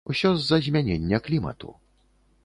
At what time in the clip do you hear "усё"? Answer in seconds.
0.11-0.29